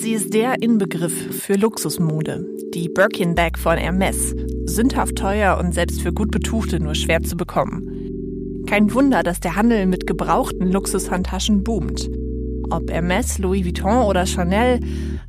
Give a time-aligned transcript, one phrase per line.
[0.00, 2.46] Sie ist der Inbegriff für Luxusmode.
[2.72, 4.32] Die Birkin Bag von Hermes.
[4.64, 8.62] Sündhaft teuer und selbst für gut Betuchte nur schwer zu bekommen.
[8.68, 12.08] Kein Wunder, dass der Handel mit gebrauchten Luxushandtaschen boomt.
[12.70, 14.78] Ob Hermes, Louis Vuitton oder Chanel,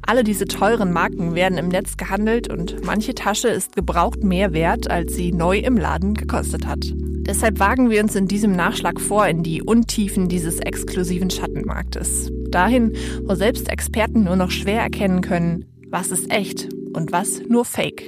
[0.05, 4.91] alle diese teuren Marken werden im Netz gehandelt und manche Tasche ist gebraucht mehr wert,
[4.91, 6.93] als sie neu im Laden gekostet hat.
[6.93, 12.31] Deshalb wagen wir uns in diesem Nachschlag vor in die Untiefen dieses exklusiven Schattenmarktes.
[12.51, 12.95] Dahin,
[13.25, 18.03] wo selbst Experten nur noch schwer erkennen können, was ist echt und was nur Fake.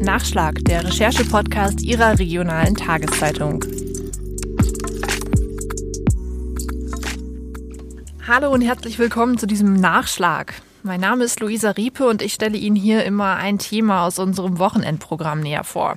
[0.00, 3.64] Nachschlag, der Recherche-Podcast Ihrer regionalen Tageszeitung.
[8.26, 10.54] Hallo und herzlich willkommen zu diesem Nachschlag.
[10.82, 14.58] Mein Name ist Luisa Riepe und ich stelle Ihnen hier immer ein Thema aus unserem
[14.58, 15.96] Wochenendprogramm näher vor.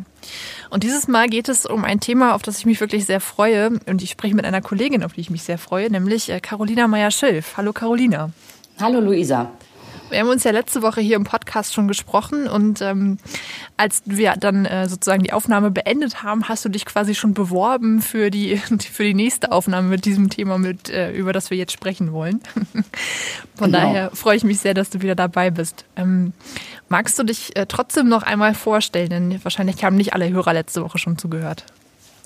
[0.69, 3.79] Und dieses Mal geht es um ein Thema, auf das ich mich wirklich sehr freue.
[3.85, 6.87] Und ich spreche mit einer Kollegin, auf die ich mich sehr freue, nämlich äh, Carolina
[6.87, 7.55] Meyer-Schilf.
[7.57, 8.31] Hallo Carolina.
[8.79, 9.51] Hallo Luisa.
[10.09, 13.17] Wir haben uns ja letzte Woche hier im Podcast schon gesprochen und ähm,
[13.75, 18.01] als wir dann äh, sozusagen die Aufnahme beendet haben, hast du dich quasi schon beworben
[18.01, 18.57] für die
[18.91, 22.41] für die nächste Aufnahme mit diesem Thema, mit äh, über das wir jetzt sprechen wollen.
[23.55, 23.79] Von genau.
[23.79, 25.83] daher freue ich mich sehr, dass du wieder dabei bist.
[25.97, 26.31] Ähm,
[26.87, 29.09] magst du dich äh, trotzdem noch einmal vorstellen?
[29.09, 31.65] Denn wahrscheinlich haben nicht alle Hörer letzte Woche schon zugehört.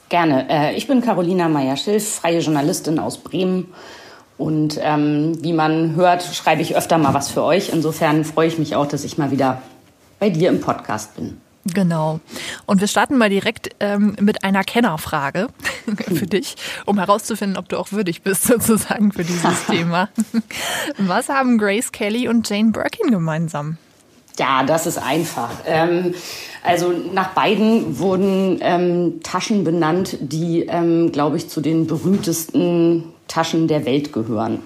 [0.10, 0.48] Gerne.
[0.50, 3.68] Äh, ich bin Carolina Meyer-Schilf, freie Journalistin aus Bremen
[4.42, 7.70] und ähm, wie man hört, schreibe ich öfter mal was für euch.
[7.70, 9.62] Insofern freue ich mich auch, dass ich mal wieder
[10.20, 11.38] bei dir im Podcast bin.
[11.66, 12.20] Genau.
[12.66, 15.48] Und wir starten mal direkt ähm, mit einer Kennerfrage
[16.08, 16.56] für dich,
[16.88, 20.10] um herauszufinden, ob du auch würdig bist sozusagen für dieses Thema.
[20.98, 23.78] Was haben Grace Kelly und Jane Birkin gemeinsam?
[24.40, 25.52] Ja, das ist einfach.
[25.68, 26.16] Ähm,
[26.64, 33.68] also nach beiden wurden ähm, Taschen benannt, die, ähm, glaube ich, zu den berühmtesten Taschen
[33.68, 34.60] der Welt gehören.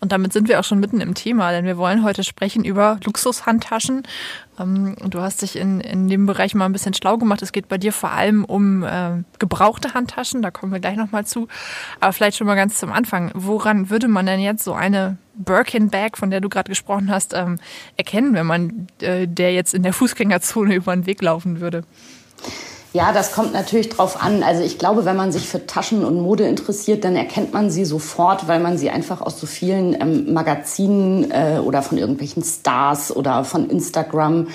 [0.00, 3.00] Und damit sind wir auch schon mitten im Thema, denn wir wollen heute sprechen über
[3.02, 4.02] Luxushandtaschen.
[4.58, 7.42] Ähm, du hast dich in, in dem Bereich mal ein bisschen schlau gemacht.
[7.42, 11.26] Es geht bei dir vor allem um äh, gebrauchte Handtaschen, da kommen wir gleich nochmal
[11.26, 11.48] zu.
[11.98, 13.30] Aber vielleicht schon mal ganz zum Anfang.
[13.34, 17.34] Woran würde man denn jetzt so eine Birkin Bag, von der du gerade gesprochen hast,
[17.34, 17.58] ähm,
[17.96, 21.84] erkennen, wenn man äh, der jetzt in der Fußgängerzone über den Weg laufen würde?
[22.96, 24.42] Ja, das kommt natürlich drauf an.
[24.42, 27.84] Also ich glaube, wenn man sich für Taschen und Mode interessiert, dann erkennt man sie
[27.84, 33.14] sofort, weil man sie einfach aus so vielen ähm, Magazinen äh, oder von irgendwelchen Stars
[33.14, 34.48] oder von Instagram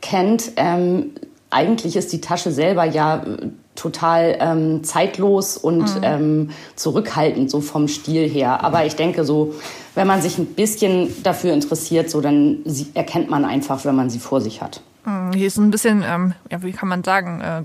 [0.00, 0.50] kennt.
[0.56, 1.12] Ähm,
[1.50, 6.02] eigentlich ist die Tasche selber ja äh, total ähm, zeitlos und mhm.
[6.02, 8.64] ähm, zurückhaltend so vom Stil her.
[8.64, 9.54] Aber ich denke so,
[9.94, 14.10] wenn man sich ein bisschen dafür interessiert, so dann sie, erkennt man einfach, wenn man
[14.10, 14.80] sie vor sich hat.
[15.04, 17.62] Hm, hier ist ein bisschen, ähm, ja, wie kann man sagen, äh,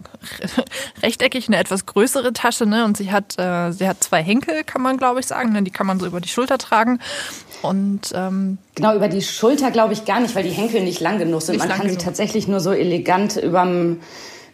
[1.03, 2.85] rechteckig, eine etwas größere Tasche, ne?
[2.85, 5.53] Und sie hat, äh, sie hat zwei Henkel, kann man, glaube ich, sagen.
[5.53, 5.63] Ne?
[5.63, 6.99] Die kann man so über die Schulter tragen.
[7.61, 11.17] Und ähm, genau über die Schulter glaube ich gar nicht, weil die Henkel nicht lang
[11.17, 11.59] genug sind.
[11.59, 11.91] Man kann genug.
[11.99, 13.97] sie tatsächlich nur so elegant überm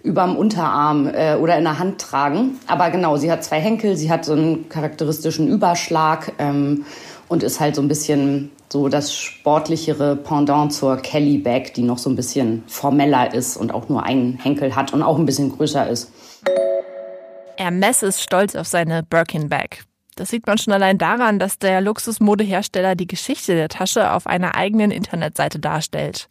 [0.05, 2.59] überm Unterarm äh, oder in der Hand tragen.
[2.67, 6.85] Aber genau, sie hat zwei Henkel, sie hat so einen charakteristischen Überschlag ähm,
[7.27, 11.97] und ist halt so ein bisschen so das sportlichere Pendant zur Kelly Bag, die noch
[11.97, 15.51] so ein bisschen formeller ist und auch nur einen Henkel hat und auch ein bisschen
[15.51, 16.11] größer ist.
[17.57, 19.83] Hermes ist stolz auf seine Birkin Bag.
[20.15, 24.55] Das sieht man schon allein daran, dass der Luxusmodehersteller die Geschichte der Tasche auf einer
[24.55, 26.29] eigenen Internetseite darstellt.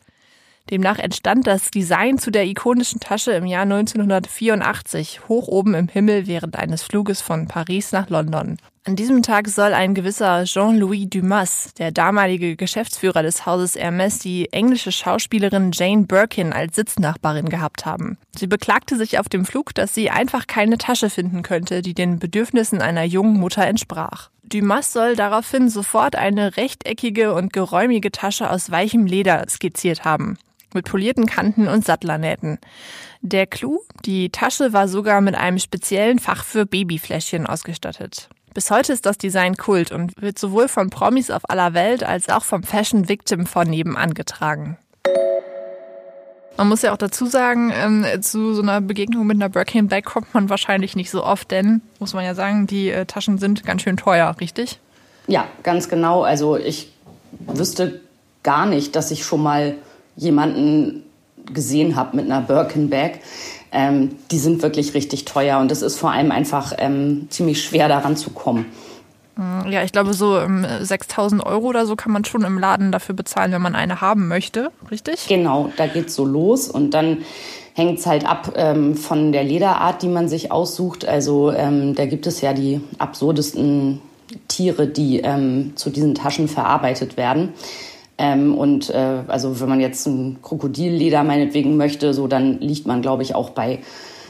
[0.70, 6.26] Demnach entstand das Design zu der ikonischen Tasche im Jahr 1984 hoch oben im Himmel
[6.26, 8.56] während eines Fluges von Paris nach London.
[8.86, 14.52] An diesem Tag soll ein gewisser Jean-Louis Dumas, der damalige Geschäftsführer des Hauses Hermes, die
[14.52, 18.16] englische Schauspielerin Jane Birkin als Sitznachbarin gehabt haben.
[18.34, 22.18] Sie beklagte sich auf dem Flug, dass sie einfach keine Tasche finden könnte, die den
[22.18, 24.30] Bedürfnissen einer jungen Mutter entsprach.
[24.42, 30.38] Dumas soll daraufhin sofort eine rechteckige und geräumige Tasche aus weichem Leder skizziert haben
[30.74, 32.58] mit polierten Kanten und Sattlernähten.
[33.22, 33.80] Der Clou?
[34.04, 38.28] Die Tasche war sogar mit einem speziellen Fach für Babyfläschchen ausgestattet.
[38.54, 42.28] Bis heute ist das Design Kult und wird sowohl von Promis auf aller Welt als
[42.28, 44.78] auch vom Fashion Victim von nebenan getragen.
[46.56, 50.04] Man muss ja auch dazu sagen, ähm, zu so einer Begegnung mit einer Birkin Bag
[50.04, 53.64] kommt man wahrscheinlich nicht so oft, denn, muss man ja sagen, die äh, Taschen sind
[53.64, 54.78] ganz schön teuer, richtig?
[55.26, 56.22] Ja, ganz genau.
[56.22, 56.92] Also ich
[57.40, 58.00] wüsste
[58.44, 59.74] gar nicht, dass ich schon mal
[60.16, 61.02] jemanden
[61.52, 63.20] gesehen habe mit einer Birkin Bag
[63.74, 67.88] ähm, die sind wirklich richtig teuer und es ist vor allem einfach ähm, ziemlich schwer
[67.88, 68.66] daran zu kommen.
[69.34, 72.92] Mm, ja, ich glaube, so ähm, 6000 Euro oder so kann man schon im Laden
[72.92, 75.26] dafür bezahlen, wenn man eine haben möchte, richtig?
[75.26, 77.18] Genau, da geht's so los und dann
[77.74, 81.04] hängt es halt ab ähm, von der Lederart, die man sich aussucht.
[81.04, 84.00] Also ähm, da gibt es ja die absurdesten
[84.46, 87.52] Tiere, die ähm, zu diesen Taschen verarbeitet werden.
[88.16, 93.02] Ähm, und äh, also wenn man jetzt ein Krokodilleder meinetwegen möchte, so dann liegt man,
[93.02, 93.80] glaube ich, auch bei,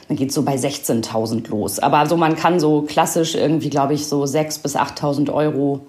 [0.08, 1.78] dann geht so bei 16.000 los.
[1.78, 5.86] Aber so man kann so klassisch irgendwie, glaube ich, so 6.000 bis 8.000 Euro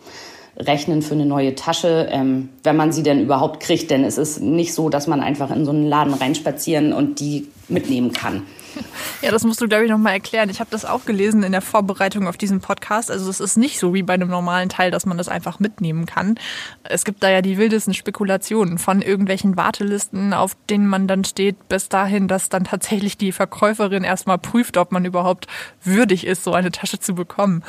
[0.58, 3.92] rechnen für eine neue Tasche, ähm, wenn man sie denn überhaupt kriegt.
[3.92, 7.48] Denn es ist nicht so, dass man einfach in so einen Laden reinspazieren und die
[7.68, 8.44] mitnehmen kann.
[9.22, 10.50] Ja, das musst du, glaube ich, nochmal erklären.
[10.50, 13.10] Ich habe das auch gelesen in der Vorbereitung auf diesen Podcast.
[13.10, 16.06] Also es ist nicht so wie bei einem normalen Teil, dass man das einfach mitnehmen
[16.06, 16.38] kann.
[16.84, 21.68] Es gibt da ja die wildesten Spekulationen von irgendwelchen Wartelisten, auf denen man dann steht,
[21.70, 25.48] bis dahin, dass dann tatsächlich die Verkäuferin erstmal prüft, ob man überhaupt
[25.84, 27.64] würdig ist, so eine Tasche zu bekommen.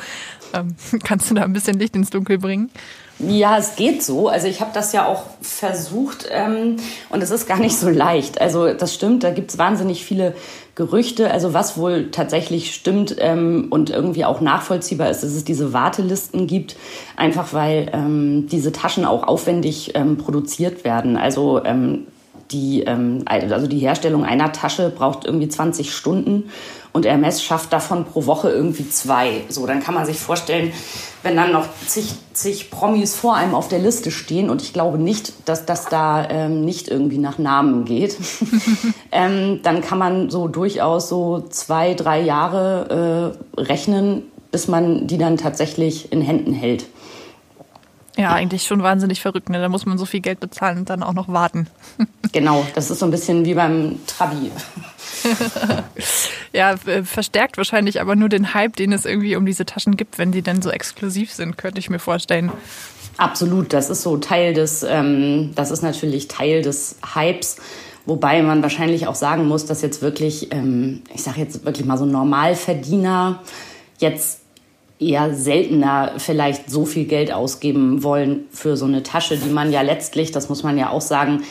[0.53, 2.69] Ähm, kannst du da ein bisschen Licht ins Dunkel bringen?
[3.19, 4.27] Ja, es geht so.
[4.27, 6.77] Also ich habe das ja auch versucht ähm,
[7.09, 8.39] und es ist gar nicht so leicht.
[8.39, 10.35] Also das stimmt, da gibt's wahnsinnig viele
[10.75, 11.31] Gerüchte.
[11.31, 16.45] Also was wohl tatsächlich stimmt ähm, und irgendwie auch nachvollziehbar ist, dass es diese Wartelisten
[16.45, 16.75] gibt,
[17.15, 21.17] einfach weil ähm, diese Taschen auch aufwendig ähm, produziert werden.
[21.17, 22.05] Also ähm,
[22.51, 26.51] die, ähm, also die Herstellung einer Tasche braucht irgendwie 20 Stunden
[26.97, 29.43] und Hermes schafft davon pro Woche irgendwie zwei.
[29.49, 30.73] So, dann kann man sich vorstellen,
[31.21, 34.97] wenn dann noch zig, zig Promis vor einem auf der Liste stehen und ich glaube
[34.97, 38.17] nicht, dass das da ähm, nicht irgendwie nach Namen geht,
[39.11, 45.19] ähm, dann kann man so durchaus so zwei, drei Jahre äh, rechnen, bis man die
[45.19, 46.87] dann tatsächlich in Händen hält.
[48.17, 49.49] Ja, eigentlich schon wahnsinnig verrückt.
[49.49, 49.59] Ne?
[49.59, 51.67] Da muss man so viel Geld bezahlen und dann auch noch warten.
[52.31, 54.51] genau, das ist so ein bisschen wie beim Trabi.
[56.53, 60.31] ja, verstärkt wahrscheinlich aber nur den Hype, den es irgendwie um diese Taschen gibt, wenn
[60.31, 62.51] die dann so exklusiv sind, könnte ich mir vorstellen.
[63.17, 67.57] Absolut, das ist so Teil des, ähm, das ist natürlich Teil des Hypes.
[68.05, 71.97] Wobei man wahrscheinlich auch sagen muss, dass jetzt wirklich, ähm, ich sage jetzt wirklich mal
[71.97, 73.41] so Normalverdiener
[73.99, 74.41] jetzt
[74.99, 79.81] eher seltener vielleicht so viel Geld ausgeben wollen für so eine Tasche, die man ja
[79.81, 81.43] letztlich, das muss man ja auch sagen,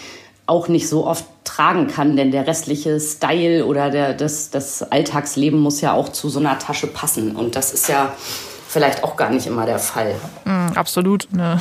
[0.47, 5.59] auch nicht so oft tragen kann, denn der restliche Style oder der, das, das Alltagsleben
[5.59, 7.35] muss ja auch zu so einer Tasche passen.
[7.35, 8.15] Und das ist ja
[8.69, 10.15] vielleicht auch gar nicht immer der Fall.
[10.45, 11.29] Mm, absolut.
[11.33, 11.61] Ne.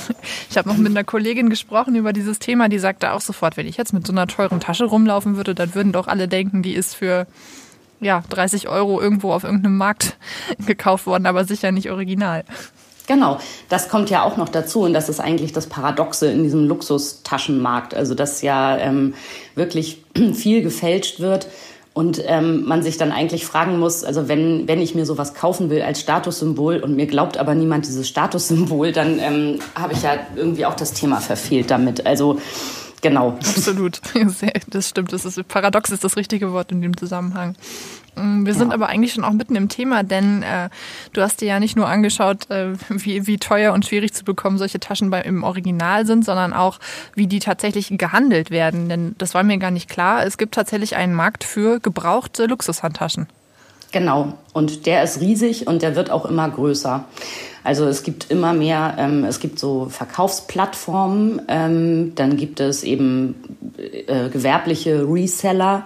[0.50, 3.68] Ich habe noch mit einer Kollegin gesprochen über dieses Thema, die sagte auch sofort, wenn
[3.68, 6.74] ich jetzt mit so einer teuren Tasche rumlaufen würde, dann würden doch alle denken, die
[6.74, 7.28] ist für
[8.02, 10.18] ja, 30 Euro irgendwo auf irgendeinem Markt
[10.66, 12.44] gekauft worden, aber sicher nicht original.
[13.08, 13.38] Genau,
[13.70, 17.94] das kommt ja auch noch dazu und das ist eigentlich das Paradoxe in diesem Luxustaschenmarkt.
[17.94, 19.14] Also dass ja ähm,
[19.56, 20.04] wirklich
[20.34, 21.48] viel gefälscht wird
[21.94, 25.70] und ähm, man sich dann eigentlich fragen muss, also wenn, wenn ich mir sowas kaufen
[25.70, 30.18] will als Statussymbol und mir glaubt aber niemand dieses Statussymbol, dann ähm, habe ich ja
[30.36, 32.06] irgendwie auch das Thema verfehlt damit.
[32.06, 32.40] Also
[33.10, 33.38] genau.
[33.40, 34.02] Absolut,
[34.68, 35.14] das stimmt.
[35.14, 37.56] Das ist paradox ist das richtige Wort in dem Zusammenhang.
[38.16, 38.74] Mm, wir sind ja.
[38.74, 40.70] aber eigentlich schon auch mitten im Thema, denn äh,
[41.14, 44.58] du hast dir ja nicht nur angeschaut, äh, wie, wie teuer und schwierig zu bekommen
[44.58, 46.80] solche Taschen bei, im Original sind, sondern auch,
[47.14, 48.90] wie die tatsächlich gehandelt werden.
[48.90, 50.26] Denn das war mir gar nicht klar.
[50.26, 53.28] Es gibt tatsächlich einen Markt für gebrauchte Luxushandtaschen.
[53.96, 57.06] Genau, und der ist riesig und der wird auch immer größer.
[57.64, 63.36] Also es gibt immer mehr, ähm, es gibt so Verkaufsplattformen, ähm, dann gibt es eben
[63.78, 65.86] äh, gewerbliche Reseller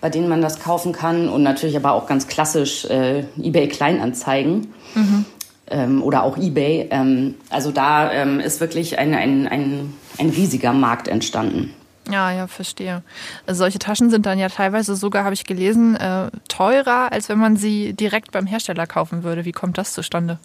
[0.00, 4.74] bei denen man das kaufen kann und natürlich aber auch ganz klassisch äh, eBay Kleinanzeigen.
[4.94, 5.24] Mhm.
[5.70, 6.88] Ähm, oder auch eBay.
[6.90, 11.72] Ähm, also da ähm, ist wirklich ein, ein, ein, ein riesiger Markt entstanden.
[12.10, 13.02] Ja, ja, verstehe.
[13.46, 17.38] Also solche Taschen sind dann ja teilweise sogar, habe ich gelesen, äh, teurer, als wenn
[17.38, 19.44] man sie direkt beim Hersteller kaufen würde.
[19.44, 20.38] Wie kommt das zustande?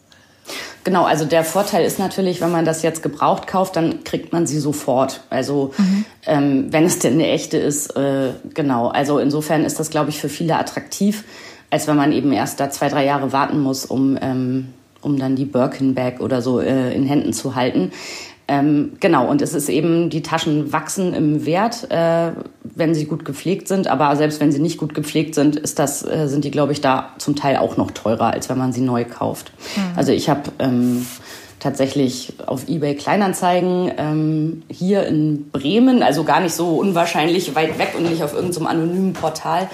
[0.83, 4.47] Genau, also der Vorteil ist natürlich, wenn man das jetzt gebraucht kauft, dann kriegt man
[4.47, 5.21] sie sofort.
[5.29, 6.05] Also mhm.
[6.25, 8.87] ähm, wenn es denn eine echte ist, äh, genau.
[8.87, 11.23] Also insofern ist das, glaube ich, für viele attraktiv,
[11.69, 15.35] als wenn man eben erst da zwei, drei Jahre warten muss, um, ähm, um dann
[15.35, 17.91] die Birkin Bag oder so äh, in Händen zu halten.
[18.51, 22.32] Ähm, genau, und es ist eben, die Taschen wachsen im Wert, äh,
[22.63, 23.86] wenn sie gut gepflegt sind.
[23.88, 26.82] Aber selbst wenn sie nicht gut gepflegt sind, ist das, äh, sind die, glaube ich,
[26.82, 29.51] da zum Teil auch noch teurer, als wenn man sie neu kauft.
[29.75, 29.82] Mhm.
[29.96, 31.06] Also ich habe ähm,
[31.60, 37.94] tatsächlich auf eBay Kleinanzeigen ähm, hier in Bremen, also gar nicht so unwahrscheinlich weit weg
[37.96, 39.70] und nicht auf irgendeinem so anonymen Portal,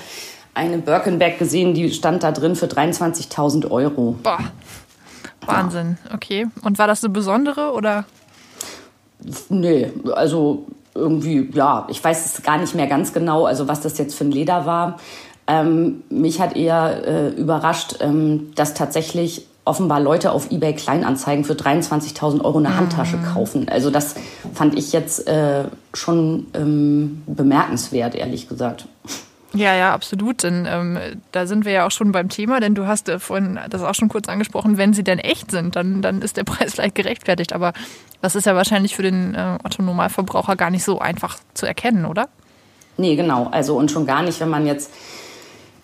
[0.54, 4.18] eine Birkenbag gesehen, die stand da drin für 23.000 Euro.
[4.22, 4.40] Boah.
[5.46, 6.48] Wahnsinn, okay.
[6.62, 8.04] Und war das eine besondere oder?
[9.50, 13.98] Nee, also irgendwie, ja, ich weiß es gar nicht mehr ganz genau, also was das
[13.98, 14.98] jetzt für ein Leder war.
[15.48, 21.54] Ähm, mich hat eher äh, überrascht, ähm, dass tatsächlich offenbar Leute auf eBay Kleinanzeigen für
[21.54, 23.26] 23.000 Euro eine Handtasche mhm.
[23.26, 23.70] kaufen.
[23.70, 24.16] Also das
[24.54, 28.88] fand ich jetzt äh, schon ähm, bemerkenswert, ehrlich gesagt.
[29.54, 30.44] Ja, ja, absolut.
[30.44, 31.00] Denn ähm,
[31.32, 33.96] da sind wir ja auch schon beim Thema, denn du hast äh, vorhin das auch
[33.96, 37.54] schon kurz angesprochen, wenn sie denn echt sind, dann, dann ist der Preis vielleicht gerechtfertigt.
[37.54, 37.74] Aber
[38.22, 42.30] das ist ja wahrscheinlich für den äh, Otto-Normalverbraucher gar nicht so einfach zu erkennen, oder?
[42.98, 43.48] Nee, genau.
[43.52, 44.92] Also und schon gar nicht, wenn man jetzt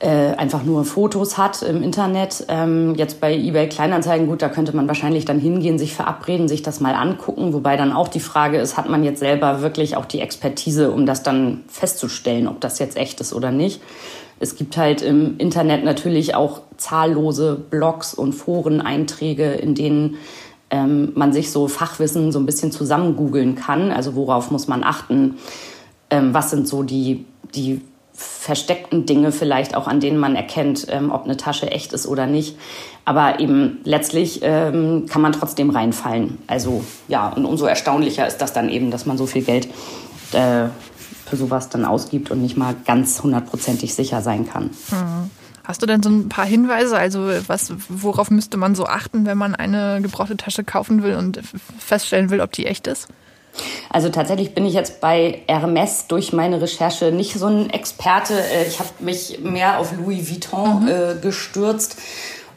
[0.01, 2.45] äh, einfach nur Fotos hat im Internet.
[2.47, 6.63] Ähm, jetzt bei eBay Kleinanzeigen, gut, da könnte man wahrscheinlich dann hingehen, sich verabreden, sich
[6.63, 7.53] das mal angucken.
[7.53, 11.05] Wobei dann auch die Frage ist, hat man jetzt selber wirklich auch die Expertise, um
[11.05, 13.81] das dann festzustellen, ob das jetzt echt ist oder nicht.
[14.39, 20.17] Es gibt halt im Internet natürlich auch zahllose Blogs und Foreneinträge, in denen
[20.71, 23.91] ähm, man sich so Fachwissen so ein bisschen zusammen googeln kann.
[23.91, 25.35] Also worauf muss man achten?
[26.09, 27.81] Ähm, was sind so die, die
[28.13, 32.27] versteckten Dinge vielleicht auch, an denen man erkennt, ähm, ob eine Tasche echt ist oder
[32.27, 32.57] nicht.
[33.03, 36.37] Aber eben letztlich ähm, kann man trotzdem reinfallen.
[36.47, 39.67] Also ja, und umso erstaunlicher ist das dann eben, dass man so viel Geld
[40.33, 40.67] äh,
[41.25, 44.65] für sowas dann ausgibt und nicht mal ganz hundertprozentig sicher sein kann.
[44.91, 45.29] Mhm.
[45.71, 46.97] Hast du denn so ein paar Hinweise?
[46.97, 51.39] Also was, worauf müsste man so achten, wenn man eine gebrauchte Tasche kaufen will und
[51.79, 53.07] feststellen will, ob die echt ist?
[53.89, 58.33] Also tatsächlich bin ich jetzt bei Hermes durch meine Recherche nicht so ein Experte.
[58.33, 60.87] Äh, ich habe mich mehr auf Louis Vuitton mhm.
[60.89, 61.95] äh, gestürzt.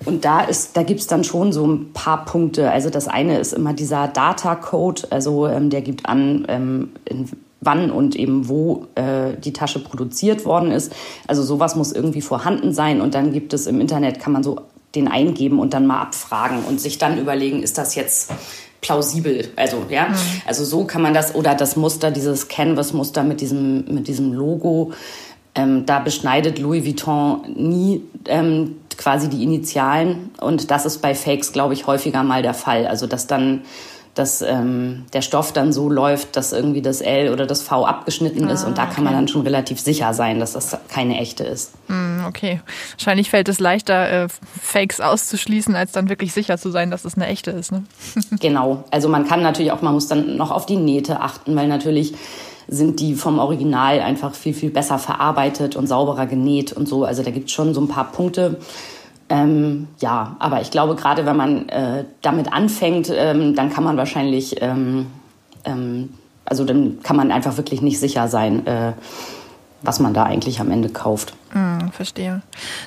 [0.04, 2.72] Und da ist, da gibt's dann schon so ein paar Punkte.
[2.72, 7.30] Also das eine ist immer dieser Data Code, also ähm, der gibt an, ähm, in,
[7.64, 10.92] wann und eben wo äh, die Tasche produziert worden ist.
[11.26, 13.00] Also sowas muss irgendwie vorhanden sein.
[13.00, 14.60] Und dann gibt es im Internet, kann man so
[14.94, 18.32] den eingeben und dann mal abfragen und sich dann überlegen, ist das jetzt
[18.80, 19.48] plausibel.
[19.56, 20.14] Also, ja, mhm.
[20.46, 24.92] also so kann man das, oder das Muster, dieses Canvas-Muster mit diesem, mit diesem Logo,
[25.54, 30.30] ähm, da beschneidet Louis Vuitton nie ähm, quasi die Initialen.
[30.40, 32.86] Und das ist bei Fakes, glaube ich, häufiger mal der Fall.
[32.86, 33.62] Also, dass dann
[34.14, 38.48] dass ähm, der Stoff dann so läuft, dass irgendwie das L oder das V abgeschnitten
[38.48, 38.64] ah, ist.
[38.64, 41.72] Und da kann man dann schon relativ sicher sein, dass das keine echte ist.
[41.88, 42.60] Mm, okay.
[42.92, 44.28] Wahrscheinlich fällt es leichter, äh,
[44.62, 47.72] Fakes auszuschließen, als dann wirklich sicher zu sein, dass es eine echte ist.
[47.72, 47.84] Ne?
[48.40, 48.84] genau.
[48.90, 52.14] Also man kann natürlich auch, man muss dann noch auf die Nähte achten, weil natürlich
[52.68, 57.04] sind die vom Original einfach viel, viel besser verarbeitet und sauberer genäht und so.
[57.04, 58.58] Also da gibt es schon so ein paar Punkte,
[59.28, 63.96] ähm, ja, aber ich glaube, gerade wenn man äh, damit anfängt, ähm, dann kann man
[63.96, 65.06] wahrscheinlich, ähm,
[65.64, 66.14] ähm,
[66.44, 68.92] also dann kann man einfach wirklich nicht sicher sein, äh,
[69.82, 71.34] was man da eigentlich am Ende kauft.
[71.52, 72.42] Mm, verstehe.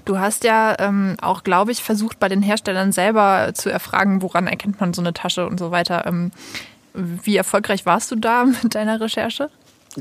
[0.05, 4.47] Du hast ja ähm, auch, glaube ich, versucht, bei den Herstellern selber zu erfragen, woran
[4.47, 6.05] erkennt man so eine Tasche und so weiter.
[6.05, 6.31] Ähm,
[6.93, 9.49] wie erfolgreich warst du da mit deiner Recherche?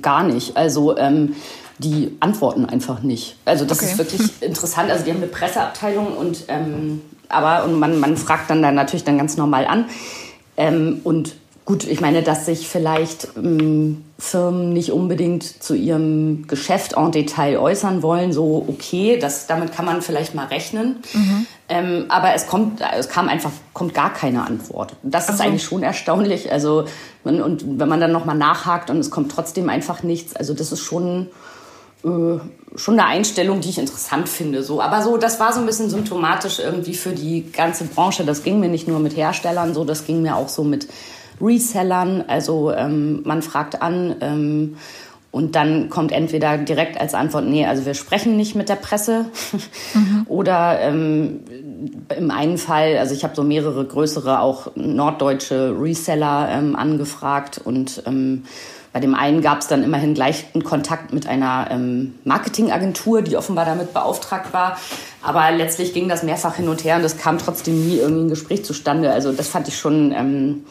[0.02, 0.56] Gar nicht.
[0.56, 1.36] Also ähm,
[1.78, 3.36] die antworten einfach nicht.
[3.44, 3.90] Also das okay.
[3.90, 4.90] ist wirklich interessant.
[4.90, 9.04] Also die haben eine Presseabteilung und ähm, aber und man, man fragt dann da natürlich
[9.04, 9.86] dann ganz normal an.
[10.56, 11.34] Ähm, und
[11.66, 17.58] gut, ich meine, dass sich vielleicht ähm, Firmen nicht unbedingt zu ihrem Geschäft en Detail
[17.58, 21.02] äußern wollen, so okay, das, damit kann man vielleicht mal rechnen.
[21.12, 21.46] Mhm.
[21.68, 24.94] Ähm, aber es kommt, es kam einfach, kommt gar keine Antwort.
[25.02, 25.42] Das ist so.
[25.42, 26.52] eigentlich schon erstaunlich.
[26.52, 26.84] Also
[27.24, 30.70] man, und wenn man dann nochmal nachhakt und es kommt trotzdem einfach nichts, also das
[30.70, 31.26] ist schon
[32.04, 32.38] äh,
[32.76, 34.62] schon eine Einstellung, die ich interessant finde.
[34.62, 34.80] So.
[34.80, 38.24] Aber so, das war so ein bisschen symptomatisch irgendwie für die ganze Branche.
[38.24, 40.86] Das ging mir nicht nur mit Herstellern so, das ging mir auch so mit
[41.40, 42.24] Resellern.
[42.26, 44.76] Also ähm, man fragt an ähm,
[45.36, 49.26] und dann kommt entweder direkt als Antwort, nee, also wir sprechen nicht mit der Presse.
[49.94, 50.24] Mhm.
[50.28, 51.40] Oder ähm,
[52.16, 58.02] im einen Fall, also ich habe so mehrere größere, auch norddeutsche Reseller ähm, angefragt und
[58.06, 58.44] ähm,
[58.96, 63.36] bei dem einen gab es dann immerhin gleich einen Kontakt mit einer ähm, Marketingagentur, die
[63.36, 64.78] offenbar damit beauftragt war.
[65.22, 68.30] Aber letztlich ging das mehrfach hin und her und es kam trotzdem nie irgendwie ein
[68.30, 69.12] Gespräch zustande.
[69.12, 70.64] Also das fand ich schon ähm,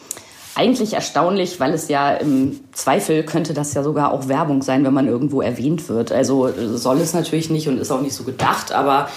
[0.56, 4.94] eigentlich erstaunlich, weil es ja im Zweifel könnte das ja sogar auch Werbung sein, wenn
[4.94, 6.12] man irgendwo erwähnt wird.
[6.12, 9.08] Also soll es natürlich nicht und ist auch nicht so gedacht, aber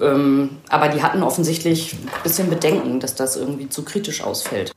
[0.00, 4.72] ähm, aber die hatten offensichtlich ein bisschen Bedenken, dass das irgendwie zu kritisch ausfällt.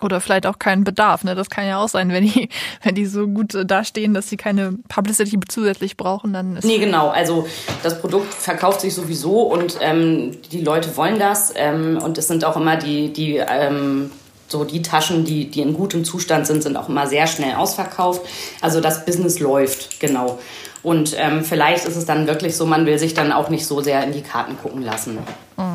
[0.00, 1.24] Oder vielleicht auch keinen Bedarf.
[1.24, 1.34] Ne?
[1.34, 2.48] Das kann ja auch sein, wenn die,
[2.82, 6.64] wenn die so gut äh, dastehen, dass sie keine Publicity zusätzlich brauchen, dann ist.
[6.64, 7.08] Nee, genau.
[7.08, 7.46] Also
[7.82, 11.52] das Produkt verkauft sich sowieso und ähm, die Leute wollen das.
[11.56, 14.10] Ähm, und es sind auch immer die, die ähm,
[14.48, 18.22] so die Taschen, die, die in gutem Zustand sind, sind auch immer sehr schnell ausverkauft.
[18.60, 20.38] Also das Business läuft, genau.
[20.82, 23.80] Und ähm, vielleicht ist es dann wirklich so, man will sich dann auch nicht so
[23.80, 25.18] sehr in die Karten gucken lassen.
[25.56, 25.73] Mhm.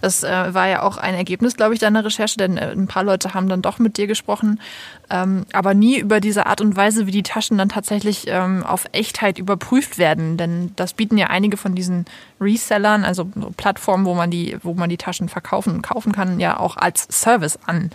[0.00, 3.04] Das äh, war ja auch ein Ergebnis, glaube ich, deiner Recherche, denn äh, ein paar
[3.04, 4.60] Leute haben dann doch mit dir gesprochen,
[5.10, 8.86] ähm, aber nie über diese Art und Weise, wie die Taschen dann tatsächlich ähm, auf
[8.92, 10.36] Echtheit überprüft werden.
[10.36, 12.04] Denn das bieten ja einige von diesen
[12.40, 16.40] Resellern, also so Plattformen, wo man die, wo man die Taschen verkaufen und kaufen kann,
[16.40, 17.90] ja auch als Service an.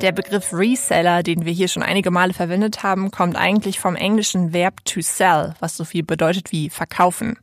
[0.00, 4.54] Der Begriff Reseller, den wir hier schon einige Male verwendet haben, kommt eigentlich vom englischen
[4.54, 7.36] Verb to sell, was so viel bedeutet wie verkaufen.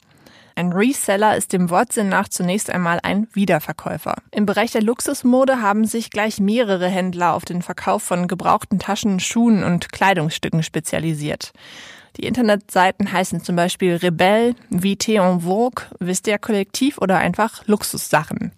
[0.57, 4.15] Ein Reseller ist dem Wortsinn nach zunächst einmal ein Wiederverkäufer.
[4.31, 9.19] Im Bereich der Luxusmode haben sich gleich mehrere Händler auf den Verkauf von gebrauchten Taschen,
[9.19, 11.53] Schuhen und Kleidungsstücken spezialisiert.
[12.17, 18.51] Die Internetseiten heißen zum Beispiel Rebelle, Vité en Vogue, Vestiaire Kollektiv oder einfach Luxussachen.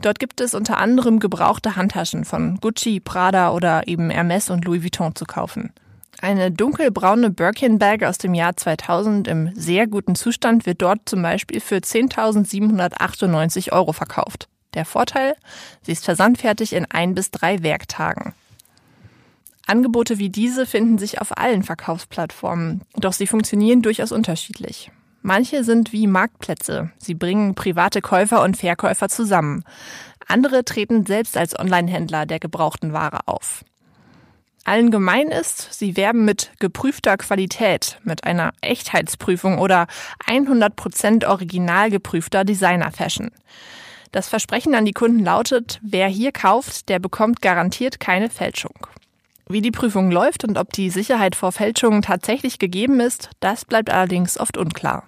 [0.00, 4.84] Dort gibt es unter anderem gebrauchte Handtaschen von Gucci, Prada oder eben Hermes und Louis
[4.84, 5.72] Vuitton zu kaufen.
[6.20, 11.60] Eine dunkelbraune Birkin-Bag aus dem Jahr 2000 im sehr guten Zustand wird dort zum Beispiel
[11.60, 14.48] für 10.798 Euro verkauft.
[14.74, 15.36] Der Vorteil?
[15.82, 18.34] Sie ist versandfertig in ein bis drei Werktagen.
[19.66, 24.90] Angebote wie diese finden sich auf allen Verkaufsplattformen, doch sie funktionieren durchaus unterschiedlich.
[25.22, 26.92] Manche sind wie Marktplätze.
[26.98, 29.64] Sie bringen private Käufer und Verkäufer zusammen.
[30.28, 33.64] Andere treten selbst als Onlinehändler der gebrauchten Ware auf.
[34.66, 39.86] Allen gemein ist, sie werben mit geprüfter Qualität, mit einer Echtheitsprüfung oder
[40.26, 43.30] 100% original geprüfter Designer-Fashion.
[44.10, 48.74] Das Versprechen an die Kunden lautet, wer hier kauft, der bekommt garantiert keine Fälschung.
[49.48, 53.90] Wie die Prüfung läuft und ob die Sicherheit vor Fälschungen tatsächlich gegeben ist, das bleibt
[53.90, 55.04] allerdings oft unklar.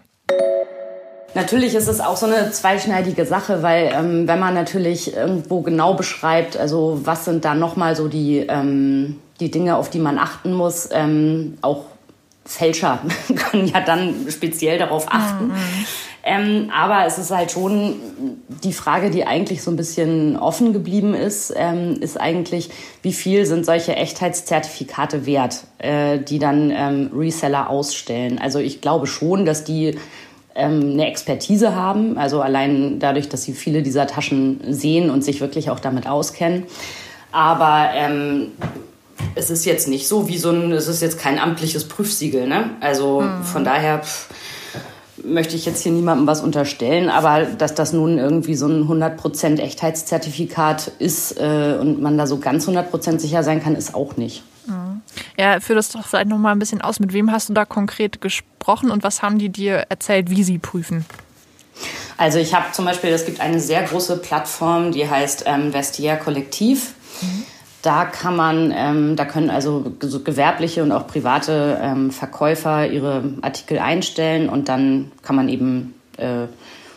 [1.35, 5.95] Natürlich ist es auch so eine zweischneidige Sache, weil ähm, wenn man natürlich irgendwo genau
[5.95, 10.53] beschreibt, also was sind da nochmal so die ähm, die Dinge, auf die man achten
[10.53, 10.89] muss.
[10.93, 11.85] Ähm, auch
[12.45, 13.01] Fälscher
[13.37, 15.49] können ja dann speziell darauf achten.
[15.49, 15.55] Mhm.
[16.25, 17.95] Ähm, aber es ist halt schon
[18.65, 22.71] die Frage, die eigentlich so ein bisschen offen geblieben ist, ähm, ist eigentlich,
[23.03, 28.39] wie viel sind solche Echtheitszertifikate wert, äh, die dann ähm, Reseller ausstellen.
[28.39, 29.97] Also ich glaube schon, dass die
[30.55, 35.41] ähm, eine Expertise haben, also allein dadurch, dass sie viele dieser Taschen sehen und sich
[35.41, 36.65] wirklich auch damit auskennen.
[37.33, 38.49] Aber ähm,
[39.35, 42.71] es ist jetzt nicht so wie so ein, es ist jetzt kein amtliches Prüfsiegel, ne?
[42.81, 43.45] Also mhm.
[43.45, 44.29] von daher pff,
[45.25, 49.61] möchte ich jetzt hier niemandem was unterstellen, aber dass das nun irgendwie so ein 100%
[49.61, 54.43] Echtheitszertifikat ist äh, und man da so ganz 100% sicher sein kann, ist auch nicht.
[54.67, 55.03] Mhm.
[55.39, 57.01] Ja, führ das doch vielleicht noch mal ein bisschen aus.
[57.01, 60.59] Mit wem hast du da konkret gesprochen und was haben die dir erzählt, wie sie
[60.59, 61.05] prüfen?
[62.17, 66.19] Also ich habe zum Beispiel, es gibt eine sehr große Plattform, die heißt ähm, Vestiaire
[66.19, 66.95] Kollektiv.
[67.23, 67.45] Mhm.
[67.83, 73.23] Da kann man, ähm, da können also so gewerbliche und auch private ähm, Verkäufer ihre
[73.41, 76.47] Artikel einstellen und dann kann man eben, äh,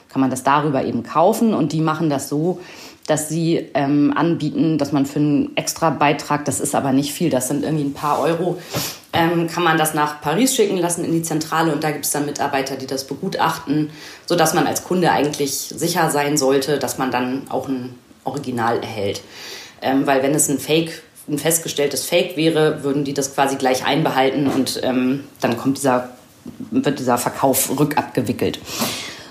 [0.09, 1.53] kann man das darüber eben kaufen.
[1.53, 2.59] Und die machen das so,
[3.05, 7.29] dass sie ähm, anbieten, dass man für einen extra Beitrag, das ist aber nicht viel,
[7.29, 8.57] das sind irgendwie ein paar Euro,
[9.13, 12.11] ähm, kann man das nach Paris schicken lassen in die Zentrale und da gibt es
[12.11, 13.89] dann Mitarbeiter, die das begutachten,
[14.25, 19.21] sodass man als Kunde eigentlich sicher sein sollte, dass man dann auch ein Original erhält.
[19.81, 23.85] Ähm, weil wenn es ein Fake, ein festgestelltes Fake wäre, würden die das quasi gleich
[23.85, 26.09] einbehalten und ähm, dann kommt dieser,
[26.71, 28.59] wird dieser Verkauf rückabgewickelt.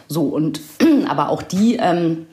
[0.09, 0.61] So, und
[1.09, 2.27] aber auch die ähm,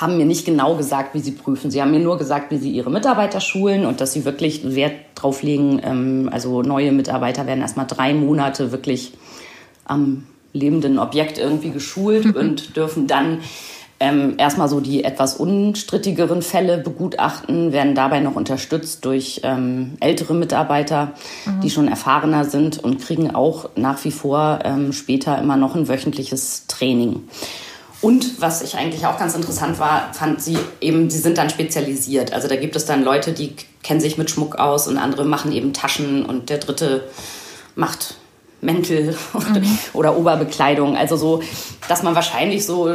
[0.00, 1.70] haben mir nicht genau gesagt, wie sie prüfen.
[1.70, 4.94] Sie haben mir nur gesagt, wie sie ihre Mitarbeiter schulen und dass sie wirklich Wert
[5.14, 5.80] drauf legen.
[5.84, 9.12] Ähm, also neue Mitarbeiter werden erstmal drei Monate wirklich
[9.84, 13.40] am lebenden Objekt irgendwie geschult und dürfen dann
[14.00, 20.34] ähm, erstmal so die etwas unstrittigeren Fälle begutachten, werden dabei noch unterstützt durch ähm, ältere
[20.34, 21.12] Mitarbeiter,
[21.46, 21.60] mhm.
[21.60, 25.88] die schon erfahrener sind und kriegen auch nach wie vor ähm, später immer noch ein
[25.88, 27.28] wöchentliches Training.
[28.00, 32.34] Und was ich eigentlich auch ganz interessant war, fand sie eben, sie sind dann spezialisiert.
[32.34, 35.52] Also da gibt es dann Leute, die kennen sich mit Schmuck aus und andere machen
[35.52, 37.08] eben Taschen und der dritte
[37.76, 38.16] macht
[38.60, 39.78] Mäntel mhm.
[39.94, 40.96] oder Oberbekleidung.
[40.96, 41.42] Also so,
[41.88, 42.90] dass man wahrscheinlich so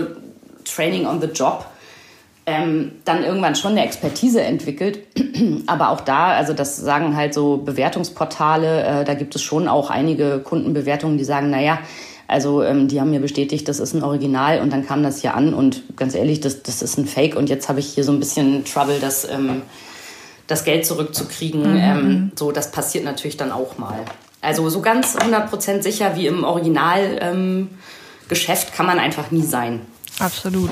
[0.73, 1.65] Training on the Job
[2.49, 4.99] ähm, dann irgendwann schon eine Expertise entwickelt.
[5.67, 9.89] Aber auch da, also das sagen halt so Bewertungsportale, äh, da gibt es schon auch
[9.89, 11.79] einige Kundenbewertungen, die sagen, naja,
[12.27, 15.35] also ähm, die haben mir bestätigt, das ist ein Original und dann kam das hier
[15.35, 18.11] an und ganz ehrlich, das, das ist ein Fake und jetzt habe ich hier so
[18.11, 19.61] ein bisschen Trouble, das, ähm,
[20.47, 21.73] das Geld zurückzukriegen.
[21.73, 21.79] Mhm.
[21.79, 23.99] Ähm, so, das passiert natürlich dann auch mal.
[24.41, 29.81] Also so ganz 100% sicher wie im Originalgeschäft ähm, kann man einfach nie sein.
[30.19, 30.71] Absolut.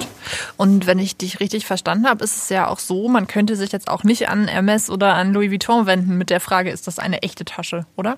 [0.57, 3.71] Und wenn ich dich richtig verstanden habe, ist es ja auch so, man könnte sich
[3.71, 6.99] jetzt auch nicht an Hermes oder an Louis Vuitton wenden mit der Frage, ist das
[6.99, 8.17] eine echte Tasche, oder?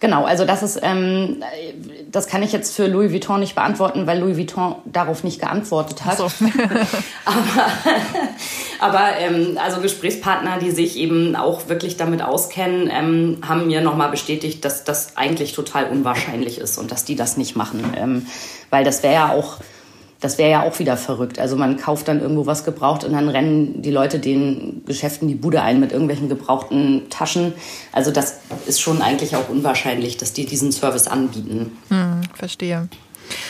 [0.00, 1.42] Genau, also das ist, ähm,
[2.10, 6.04] das kann ich jetzt für Louis Vuitton nicht beantworten, weil Louis Vuitton darauf nicht geantwortet
[6.04, 6.18] hat.
[6.18, 6.24] So.
[7.24, 7.66] aber
[8.78, 14.10] aber ähm, also Gesprächspartner, die sich eben auch wirklich damit auskennen, ähm, haben mir nochmal
[14.10, 18.26] bestätigt, dass das eigentlich total unwahrscheinlich ist und dass die das nicht machen, ähm,
[18.70, 19.56] weil das wäre ja auch
[20.20, 21.38] das wäre ja auch wieder verrückt.
[21.38, 25.36] Also man kauft dann irgendwo was gebraucht und dann rennen die Leute den Geschäften die
[25.36, 27.52] Bude ein mit irgendwelchen gebrauchten Taschen.
[27.92, 31.76] Also das ist schon eigentlich auch unwahrscheinlich, dass die diesen Service anbieten.
[31.88, 32.88] Hm, verstehe.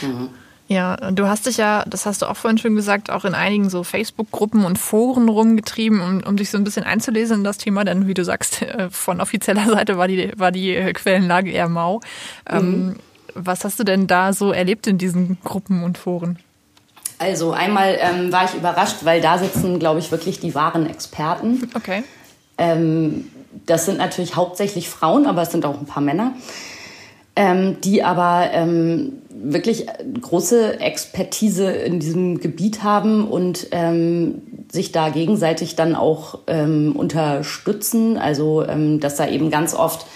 [0.03, 0.29] Mhm.
[0.71, 3.71] Ja, du hast dich ja, das hast du auch vorhin schon gesagt, auch in einigen
[3.71, 7.85] so Facebook-Gruppen und Foren rumgetrieben, um, um dich so ein bisschen einzulesen in das Thema,
[7.85, 11.71] denn wie du sagst, äh, von offizieller Seite war die, war die äh, Quellenlage eher
[11.71, 12.01] mau.
[12.47, 12.97] Ähm, mhm.
[13.33, 16.39] was hast du denn da so erlebt in diesen Gruppen und Foren?
[17.19, 21.69] Also einmal ähm, war ich überrascht, weil da sitzen, glaube ich, wirklich die wahren Experten.
[21.75, 22.05] Okay.
[22.57, 23.31] Ähm,
[23.67, 26.35] das sind natürlich hauptsächlich Frauen, aber es sind auch ein paar Männer,
[27.35, 29.87] ähm, die aber ähm, wirklich
[30.21, 38.17] große Expertise in diesem Gebiet haben und ähm, sich da gegenseitig dann auch ähm, unterstützen.
[38.17, 38.65] Also
[38.99, 40.07] dass da eben ganz oft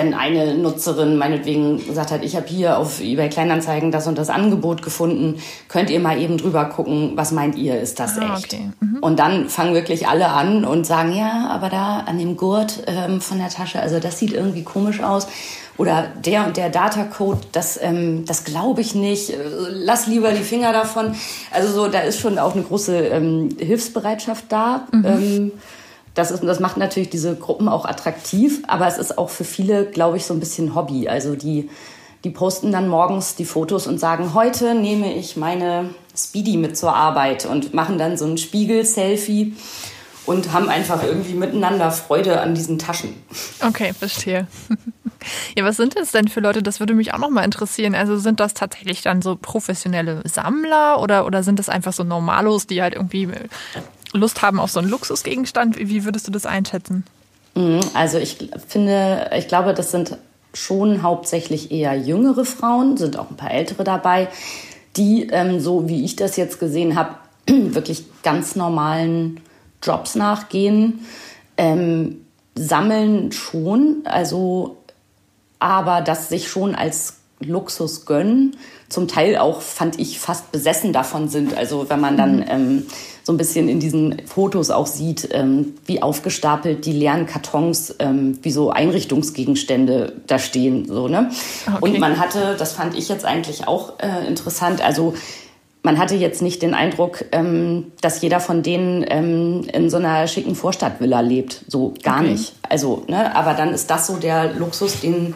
[0.00, 4.30] wenn eine Nutzerin meinetwegen gesagt hat, ich habe hier auf eBay Kleinanzeigen das und das
[4.30, 8.54] Angebot gefunden, könnt ihr mal eben drüber gucken, was meint ihr, ist das ah, echt?
[8.54, 8.70] Okay.
[8.80, 8.98] Mhm.
[9.00, 13.20] Und dann fangen wirklich alle an und sagen, ja, aber da an dem Gurt ähm,
[13.20, 15.28] von der Tasche, also das sieht irgendwie komisch aus.
[15.76, 19.32] Oder der und der Datacode, das, ähm, das glaube ich nicht.
[19.70, 21.14] Lass lieber die Finger davon.
[21.50, 24.86] Also so, da ist schon auch eine große ähm, Hilfsbereitschaft da.
[24.92, 25.52] Mhm.
[26.14, 29.86] Das, ist, das macht natürlich diese Gruppen auch attraktiv, aber es ist auch für viele,
[29.86, 31.08] glaube ich, so ein bisschen Hobby.
[31.08, 31.70] Also die,
[32.24, 36.94] die posten dann morgens die Fotos und sagen, heute nehme ich meine Speedy mit zur
[36.94, 39.54] Arbeit und machen dann so ein Spiegel-Selfie
[40.26, 43.14] und haben einfach irgendwie miteinander Freude an diesen Taschen.
[43.66, 44.46] Okay, verstehe.
[45.54, 46.62] Ja, was sind das denn für Leute?
[46.62, 47.94] Das würde mich auch noch mal interessieren.
[47.94, 52.66] Also sind das tatsächlich dann so professionelle Sammler oder, oder sind das einfach so Normalos,
[52.66, 53.28] die halt irgendwie
[54.12, 55.78] Lust haben auf so einen Luxusgegenstand.
[55.78, 57.04] Wie würdest du das einschätzen?
[57.54, 60.16] Mhm, also ich finde, ich glaube, das sind
[60.52, 64.28] schon hauptsächlich eher jüngere Frauen, sind auch ein paar ältere dabei,
[64.96, 67.14] die, ähm, so wie ich das jetzt gesehen habe,
[67.46, 69.40] wirklich ganz normalen
[69.82, 71.06] Jobs nachgehen,
[71.56, 72.24] ähm,
[72.56, 74.76] sammeln schon, also
[75.58, 78.56] aber das sich schon als Luxus gönnen,
[78.88, 81.56] zum Teil auch, fand ich, fast besessen davon sind.
[81.56, 82.44] Also wenn man dann mhm.
[82.48, 82.86] ähm,
[83.30, 88.40] so ein bisschen in diesen Fotos auch sieht, ähm, wie aufgestapelt die leeren Kartons, ähm,
[88.42, 90.86] wie so Einrichtungsgegenstände da stehen.
[90.86, 91.30] So, ne?
[91.64, 91.78] Okay.
[91.80, 95.14] Und man hatte, das fand ich jetzt eigentlich auch äh, interessant, also
[95.84, 100.26] man hatte jetzt nicht den Eindruck, ähm, dass jeder von denen ähm, in so einer
[100.26, 101.64] schicken Vorstadtvilla lebt.
[101.68, 102.32] So gar okay.
[102.32, 102.54] nicht.
[102.68, 105.34] Also, ne, aber dann ist das so der Luxus, den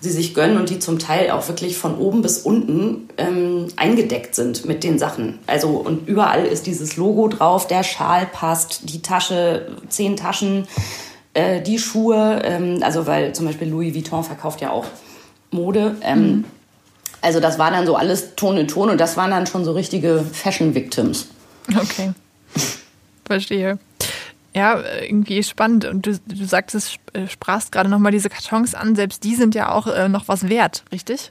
[0.00, 4.34] sie sich gönnen und die zum Teil auch wirklich von oben bis unten ähm, eingedeckt
[4.34, 5.38] sind mit den Sachen.
[5.46, 10.68] Also und überall ist dieses Logo drauf, der Schal passt, die Tasche, zehn Taschen,
[11.34, 14.86] äh, die Schuhe, ähm, also weil zum Beispiel Louis Vuitton verkauft ja auch
[15.50, 15.96] Mode.
[16.02, 16.44] Ähm, mhm.
[17.20, 19.72] Also das war dann so alles Ton in Ton und das waren dann schon so
[19.72, 21.26] richtige Fashion Victims.
[21.68, 22.12] Okay,
[23.26, 23.78] verstehe.
[24.58, 25.84] Ja, irgendwie spannend.
[25.84, 28.96] Und du, du sagtest, äh, sprachst gerade nochmal diese Kartons an.
[28.96, 31.30] Selbst die sind ja auch äh, noch was wert, richtig?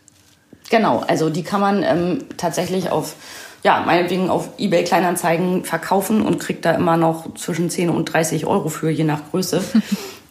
[0.69, 3.15] Genau, also die kann man ähm, tatsächlich auf,
[3.63, 8.45] ja, meinetwegen auf Ebay Kleinanzeigen verkaufen und kriegt da immer noch zwischen 10 und 30
[8.45, 9.61] Euro für, je nach Größe.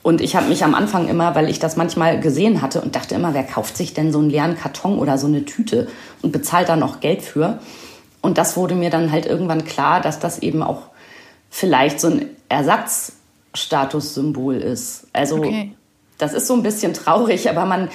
[0.03, 3.17] Und ich habe mich am Anfang immer, weil ich das manchmal gesehen hatte und dachte
[3.17, 5.89] immer, wer kauft sich denn so einen leeren Karton oder so eine Tüte
[6.23, 7.59] und bezahlt da noch Geld für?
[8.21, 10.83] Und das wurde mir dann halt irgendwann klar, dass das eben auch
[11.51, 15.07] vielleicht so ein Ersatzstatussymbol ist.
[15.13, 15.73] Also okay.
[16.19, 17.89] das ist so ein bisschen traurig, aber man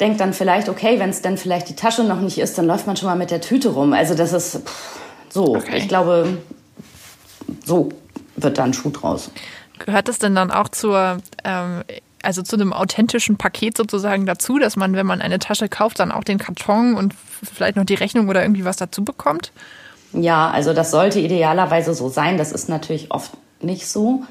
[0.00, 2.86] denkt dann vielleicht, okay, wenn es dann vielleicht die Tasche noch nicht ist, dann läuft
[2.86, 3.92] man schon mal mit der Tüte rum.
[3.92, 4.98] Also das ist pff,
[5.28, 5.56] so.
[5.56, 5.78] Okay.
[5.78, 6.38] Ich glaube,
[7.64, 7.90] so
[8.36, 9.30] wird dann Schuh draus.
[9.78, 11.82] Gehört das denn dann auch zur, ähm,
[12.22, 16.12] also zu einem authentischen Paket sozusagen dazu, dass man, wenn man eine Tasche kauft, dann
[16.12, 19.52] auch den Karton und vielleicht noch die Rechnung oder irgendwie was dazu bekommt?
[20.12, 22.38] Ja, also das sollte idealerweise so sein.
[22.38, 23.32] Das ist natürlich oft
[23.64, 24.22] nicht so.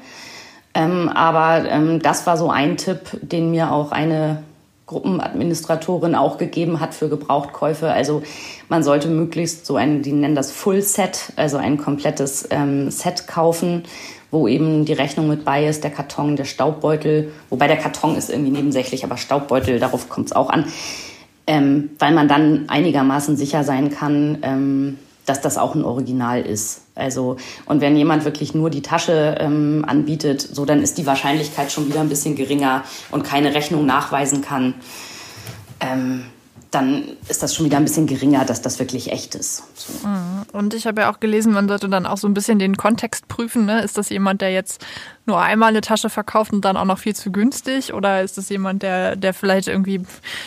[0.74, 4.42] Ähm, aber ähm, das war so ein Tipp, den mir auch eine
[4.86, 7.90] Gruppenadministratorin auch gegeben hat für Gebrauchtkäufe.
[7.90, 8.22] Also
[8.68, 13.26] man sollte möglichst so ein, die nennen das Full Set, also ein komplettes ähm, Set
[13.26, 13.84] kaufen,
[14.30, 18.30] wo eben die Rechnung mit bei ist, der Karton, der Staubbeutel, wobei der Karton ist
[18.30, 20.66] irgendwie nebensächlich, aber Staubbeutel, darauf kommt es auch an,
[21.46, 26.82] ähm, weil man dann einigermaßen sicher sein kann, ähm, dass das auch ein Original ist.
[26.94, 31.70] Also, und wenn jemand wirklich nur die Tasche ähm, anbietet, so dann ist die Wahrscheinlichkeit
[31.70, 34.74] schon wieder ein bisschen geringer und keine Rechnung nachweisen kann.
[35.80, 36.24] Ähm,
[36.72, 39.64] dann ist das schon wieder ein bisschen geringer, dass das wirklich echt ist.
[39.74, 40.08] So.
[40.08, 40.42] Mhm.
[40.52, 43.28] Und ich habe ja auch gelesen, man sollte dann auch so ein bisschen den Kontext
[43.28, 43.66] prüfen.
[43.66, 43.82] Ne?
[43.82, 44.82] Ist das jemand, der jetzt
[45.26, 47.92] nur einmal eine Tasche verkauft und dann auch noch viel zu günstig?
[47.92, 50.00] Oder ist das jemand, der, der vielleicht irgendwie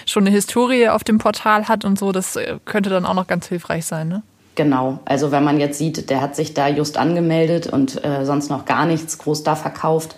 [0.07, 2.11] schon eine Historie auf dem Portal hat und so?
[2.11, 4.23] Das äh, könnte dann auch noch ganz hilfreich sein, ne?
[4.55, 8.49] Genau, also wenn man jetzt sieht, der hat sich da just angemeldet und äh, sonst
[8.49, 10.15] noch gar nichts groß da verkauft,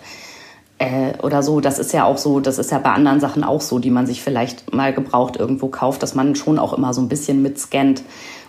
[0.78, 1.60] äh, oder so.
[1.60, 4.06] Das ist ja auch so, das ist ja bei anderen Sachen auch so, die man
[4.06, 8.02] sich vielleicht mal gebraucht irgendwo kauft, dass man schon auch immer so ein bisschen mitscannt.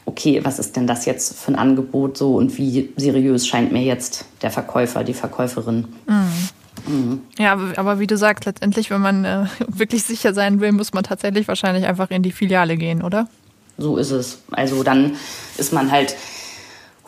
[0.06, 3.84] Okay, was ist denn das jetzt für ein Angebot so und wie seriös scheint mir
[3.84, 5.88] jetzt der Verkäufer, die Verkäuferin?
[6.08, 6.49] Mhm.
[6.88, 7.21] Mhm.
[7.38, 11.04] Ja, aber wie du sagst, letztendlich, wenn man äh, wirklich sicher sein will, muss man
[11.04, 13.28] tatsächlich wahrscheinlich einfach in die Filiale gehen, oder?
[13.79, 14.39] So ist es.
[14.51, 15.15] Also dann
[15.57, 16.15] ist man halt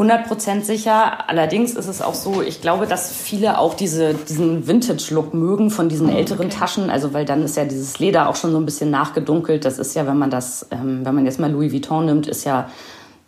[0.02, 1.30] 100% sicher.
[1.30, 5.90] Allerdings ist es auch so, ich glaube, dass viele auch diese, diesen Vintage-Look mögen von
[5.90, 6.58] diesen oh, älteren okay.
[6.58, 6.90] Taschen.
[6.90, 9.64] Also, weil dann ist ja dieses Leder auch schon so ein bisschen nachgedunkelt.
[9.64, 12.46] Das ist ja, wenn man das, ähm, wenn man jetzt mal Louis Vuitton nimmt, ist
[12.46, 12.70] ja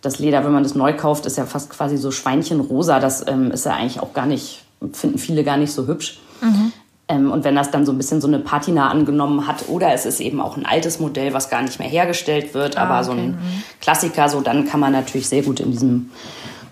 [0.02, 3.00] das Leder, wenn man das neu kauft, ist ja fast quasi so Schweinchenrosa.
[3.00, 6.20] Das ähm, ist ja eigentlich auch gar nicht, finden viele gar nicht so hübsch.
[6.42, 6.73] Mhm.
[7.08, 10.06] Ähm, und wenn das dann so ein bisschen so eine Patina angenommen hat oder es
[10.06, 13.04] ist eben auch ein altes Modell, was gar nicht mehr hergestellt wird, ah, aber okay.
[13.06, 13.64] so ein mhm.
[13.82, 16.12] Klassiker, so dann kann man natürlich sehr gut in diesem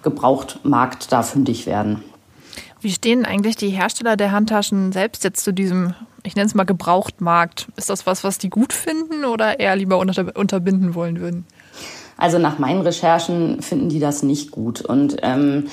[0.04, 2.04] Gebrauchtmarkt da fündig werden.
[2.80, 6.64] Wie stehen eigentlich die Hersteller der Handtaschen selbst jetzt zu diesem, ich nenne es mal
[6.64, 7.68] Gebrauchtmarkt?
[7.76, 11.46] Ist das was, was die gut finden oder eher lieber unter, unterbinden wollen würden?
[12.18, 14.82] Also nach meinen Recherchen finden die das nicht gut.
[14.82, 15.68] Und ähm,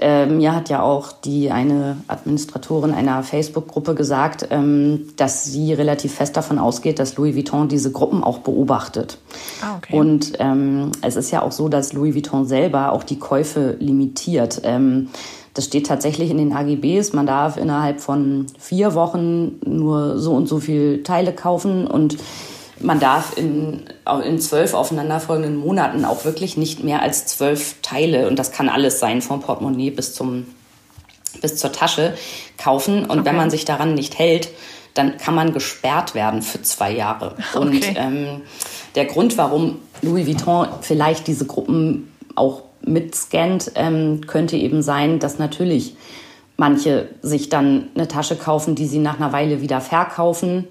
[0.00, 6.14] äh, mir hat ja auch die eine Administratorin einer Facebook-Gruppe gesagt, ähm, dass sie relativ
[6.14, 9.18] fest davon ausgeht, dass Louis Vuitton diese Gruppen auch beobachtet.
[9.62, 9.96] Ah, okay.
[9.96, 14.60] Und ähm, es ist ja auch so, dass Louis Vuitton selber auch die Käufe limitiert.
[14.64, 15.08] Ähm,
[15.54, 17.12] das steht tatsächlich in den AGBs.
[17.12, 22.16] Man darf innerhalb von vier Wochen nur so und so viel Teile kaufen und
[22.80, 23.84] man darf in,
[24.24, 28.98] in zwölf aufeinanderfolgenden Monaten auch wirklich nicht mehr als zwölf Teile, und das kann alles
[28.98, 30.46] sein, vom Portemonnaie bis, zum,
[31.40, 32.14] bis zur Tasche,
[32.58, 33.04] kaufen.
[33.04, 33.24] Und okay.
[33.24, 34.48] wenn man sich daran nicht hält,
[34.94, 37.36] dann kann man gesperrt werden für zwei Jahre.
[37.54, 37.66] Okay.
[37.66, 38.40] Und ähm,
[38.94, 45.38] der Grund, warum Louis Vuitton vielleicht diese Gruppen auch mitscannt, ähm, könnte eben sein, dass
[45.38, 45.96] natürlich
[46.56, 50.66] manche sich dann eine Tasche kaufen, die sie nach einer Weile wieder verkaufen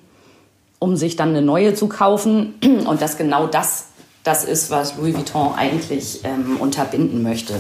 [0.80, 2.56] um sich dann eine neue zu kaufen.
[2.88, 3.86] Und dass genau das
[4.24, 7.56] das ist, was Louis Vuitton eigentlich ähm, unterbinden möchte.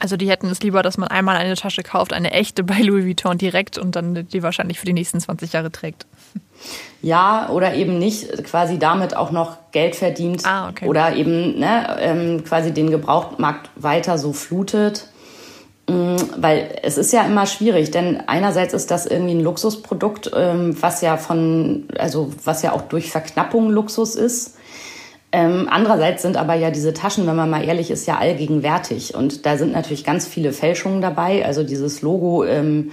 [0.00, 3.04] Also die hätten es lieber, dass man einmal eine Tasche kauft, eine echte bei Louis
[3.04, 6.06] Vuitton direkt und dann die wahrscheinlich für die nächsten 20 Jahre trägt.
[7.02, 10.86] Ja, oder eben nicht quasi damit auch noch Geld verdient ah, okay.
[10.86, 15.08] oder eben ne, ähm, quasi den Gebrauchtmarkt weiter so flutet.
[15.88, 20.76] Mm, weil es ist ja immer schwierig, denn einerseits ist das irgendwie ein Luxusprodukt, ähm,
[20.80, 24.54] was ja von, also was ja auch durch Verknappung Luxus ist.
[25.32, 29.14] Ähm, andererseits sind aber ja diese Taschen, wenn man mal ehrlich ist, ja allgegenwärtig.
[29.14, 31.44] Und da sind natürlich ganz viele Fälschungen dabei.
[31.44, 32.92] Also dieses Logo ähm,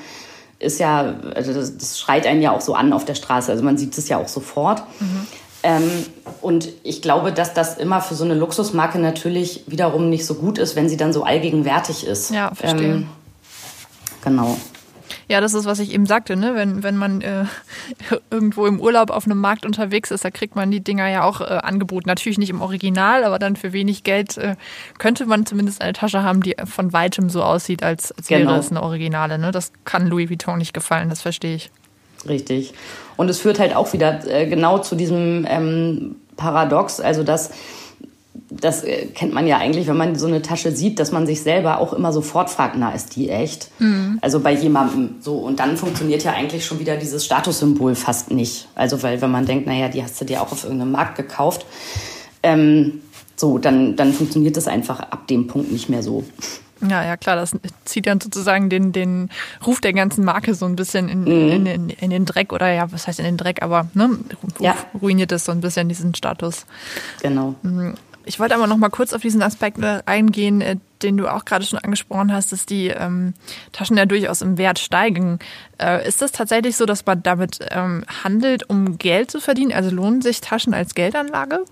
[0.60, 3.52] ist ja, also das, das, schreit einen ja auch so an auf der Straße.
[3.52, 4.84] Also man sieht es ja auch sofort.
[5.00, 5.28] Mhm.
[5.66, 6.06] Ähm,
[6.42, 10.60] und ich glaube, dass das immer für so eine Luxusmarke natürlich wiederum nicht so gut
[10.60, 12.30] ist, wenn sie dann so allgegenwärtig ist.
[12.30, 12.94] Ja, verstehe.
[12.94, 13.08] Ähm,
[14.24, 14.56] genau.
[15.28, 16.54] Ja, das ist, was ich eben sagte, ne?
[16.54, 17.46] Wenn, wenn man äh,
[18.30, 21.42] irgendwo im Urlaub auf einem Markt unterwegs ist, da kriegt man die Dinger ja auch
[21.42, 22.08] äh, angeboten.
[22.08, 24.58] Natürlich nicht im Original, aber dann für wenig Geld äh,
[25.00, 28.52] könnte man zumindest eine Tasche haben, die von weitem so aussieht, als, als genau.
[28.52, 29.40] wäre es eine Originale.
[29.40, 29.52] Ne?
[29.52, 31.72] Das kann Louis Vuitton nicht gefallen, das verstehe ich.
[32.28, 32.74] Richtig.
[33.18, 37.52] Und es führt halt auch wieder äh, genau zu diesem ähm, Paradox, also dass
[38.50, 41.42] das äh, kennt man ja eigentlich, wenn man so eine Tasche sieht, dass man sich
[41.42, 43.70] selber auch immer sofort fragt, na, ist die echt?
[43.80, 44.20] Mhm.
[44.22, 45.38] Also bei jemandem so.
[45.38, 48.68] Und dann funktioniert ja eigentlich schon wieder dieses Statussymbol fast nicht.
[48.76, 51.66] Also weil, wenn man denkt, naja, die hast du dir auch auf irgendeinem Markt gekauft,
[52.44, 53.02] ähm,
[53.36, 56.24] so, dann, dann funktioniert das einfach ab dem Punkt nicht mehr so.
[56.82, 59.30] Ja, ja, klar, das zieht dann sozusagen den, den
[59.66, 61.52] Ruf der ganzen Marke so ein bisschen in, mhm.
[61.52, 64.10] in, in, in, den Dreck oder ja, was heißt in den Dreck, aber ne,
[64.60, 64.76] ja.
[65.02, 66.66] ruiniert es so ein bisschen diesen Status.
[67.22, 67.56] Genau.
[67.62, 67.96] Mhm.
[68.28, 71.46] Ich wollte aber noch mal kurz auf diesen Aspekt äh, eingehen, äh, den du auch
[71.46, 73.36] gerade schon angesprochen hast, dass die ähm,
[73.72, 75.40] Taschen ja durchaus im Wert steigen.
[75.80, 79.72] Äh, ist das tatsächlich so, dass man damit ähm, handelt, um Geld zu verdienen?
[79.72, 81.66] Also lohnen sich Taschen als Geldanlage?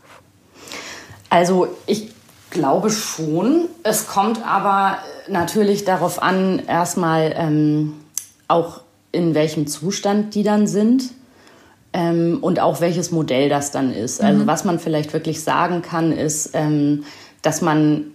[1.30, 2.13] Also ich
[2.54, 3.68] glaube schon.
[3.84, 7.94] Es kommt aber natürlich darauf an, erstmal ähm,
[8.48, 11.12] auch in welchem Zustand die dann sind
[11.92, 14.22] ähm, und auch welches Modell das dann ist.
[14.22, 14.48] Also mhm.
[14.48, 17.04] was man vielleicht wirklich sagen kann, ist, ähm,
[17.42, 18.06] dass man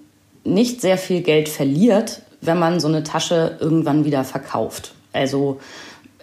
[0.45, 4.95] nicht sehr viel Geld verliert, wenn man so eine Tasche irgendwann wieder verkauft.
[5.13, 5.61] Also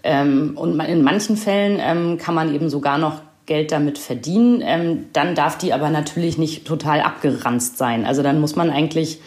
[0.03, 4.61] ähm, und in manchen Fällen ähm, kann man eben sogar noch Geld damit verdienen.
[4.63, 8.05] Ähm, dann darf die aber natürlich nicht total abgeranzt sein.
[8.05, 9.19] Also dann muss man eigentlich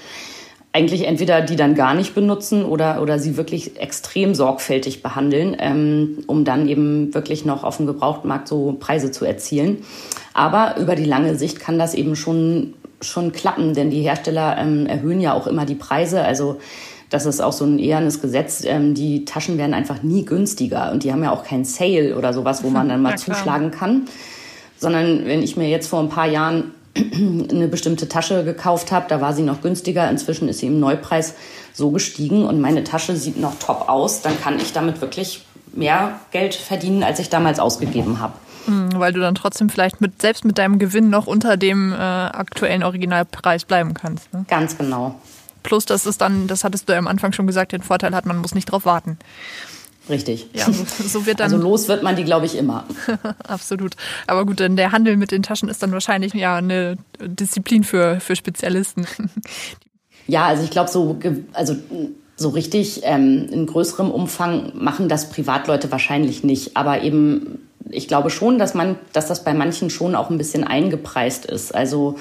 [0.73, 6.19] eigentlich entweder die dann gar nicht benutzen oder, oder sie wirklich extrem sorgfältig behandeln, ähm,
[6.27, 9.79] um dann eben wirklich noch auf dem Gebrauchtmarkt so Preise zu erzielen.
[10.35, 14.87] Aber über die lange Sicht kann das eben schon, schon klappen, denn die Hersteller ähm,
[14.87, 16.23] erhöhen ja auch immer die Preise.
[16.23, 16.59] Also
[17.11, 18.63] das ist auch so ein ehernes Gesetz.
[18.65, 22.33] Ähm, die Taschen werden einfach nie günstiger und die haben ja auch keinen Sale oder
[22.33, 24.03] sowas, wo man dann mal ja, zuschlagen kann.
[24.77, 29.21] Sondern wenn ich mir jetzt vor ein paar Jahren eine bestimmte Tasche gekauft habe, da
[29.21, 30.09] war sie noch günstiger.
[30.11, 31.35] Inzwischen ist sie im Neupreis
[31.73, 34.23] so gestiegen und meine Tasche sieht noch top aus.
[34.23, 38.35] Dann kann ich damit wirklich mehr Geld verdienen, als ich damals ausgegeben habe.
[38.67, 41.97] Hm, weil du dann trotzdem vielleicht mit, selbst mit deinem Gewinn noch unter dem äh,
[41.97, 44.33] aktuellen Originalpreis bleiben kannst.
[44.35, 44.45] Ne?
[44.49, 45.15] Ganz genau.
[45.69, 48.25] Plus, dass es dann, das hattest du ja am Anfang schon gesagt, den Vorteil hat,
[48.25, 49.19] man muss nicht drauf warten.
[50.09, 50.47] Richtig.
[50.55, 51.53] Ja, so, so wird dann.
[51.53, 52.87] Also los wird man die, glaube ich, immer.
[53.47, 53.95] Absolut.
[54.27, 58.19] Aber gut, denn der Handel mit den Taschen ist dann wahrscheinlich ja eine Disziplin für,
[58.21, 59.07] für Spezialisten.
[60.31, 61.19] Ja, also ich glaube, so,
[61.55, 61.75] also
[62.37, 66.77] so richtig ähm, in größerem Umfang machen das Privatleute wahrscheinlich nicht.
[66.77, 70.65] Aber eben, ich glaube schon, dass man, dass das bei manchen schon auch ein bisschen
[70.65, 71.75] eingepreist ist.
[71.75, 72.19] Also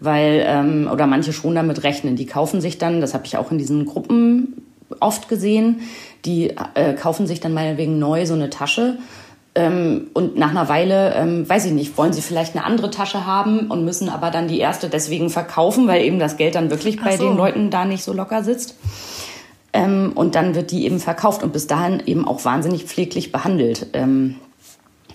[0.00, 2.16] weil ähm, oder manche schon damit rechnen.
[2.16, 4.66] Die kaufen sich dann, das habe ich auch in diesen Gruppen
[4.98, 5.82] oft gesehen,
[6.24, 8.98] die äh, kaufen sich dann meinetwegen neu so eine Tasche
[9.54, 13.26] ähm, und nach einer Weile, ähm, weiß ich nicht, wollen sie vielleicht eine andere Tasche
[13.26, 17.02] haben und müssen aber dann die erste deswegen verkaufen, weil eben das Geld dann wirklich
[17.02, 17.24] bei so.
[17.24, 18.76] den Leuten da nicht so locker sitzt.
[19.72, 23.88] Ähm, und dann wird die eben verkauft und bis dahin eben auch wahnsinnig pfleglich behandelt.
[23.92, 24.36] Ähm,